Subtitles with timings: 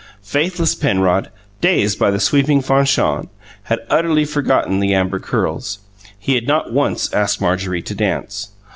[0.23, 1.29] Faithless Penrod,
[1.61, 3.29] dazed by the sweeping Fanchon,
[3.65, 5.77] had utterly forgotten the amber curls;
[6.17, 8.49] he had not once asked Marjorie to dance.